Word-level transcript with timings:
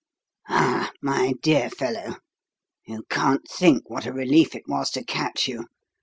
"Ah, 0.47 0.89
my 1.03 1.33
dear 1.43 1.69
fellow, 1.69 2.15
you 2.87 3.03
can't 3.11 3.47
think 3.47 3.87
what 3.87 4.07
a 4.07 4.11
relief 4.11 4.55
it 4.55 4.67
was 4.67 4.89
to 4.89 5.03
catch 5.03 5.47
you. 5.47 5.65